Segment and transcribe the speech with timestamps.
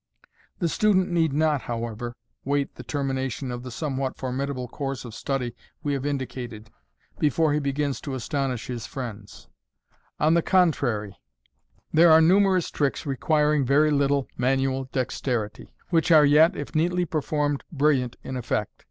[0.57, 5.55] The student need not, however, wait the termination of the somewhat formidable course of study
[5.83, 6.71] we hav» indicated,
[7.19, 9.43] before he begins to astonish his friends
[10.19, 11.85] j on the contrary, MODERN MAGIC.
[11.93, 17.05] there are numerous tricks requiring very little manual dexteritv, whi :h are yet, if neatly
[17.05, 18.71] performed, brilliant in effect.